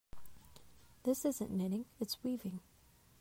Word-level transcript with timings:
This 1.03 1.25
isn't 1.25 1.51
knitting, 1.51 1.85
its 1.99 2.23
weaving. 2.23 2.61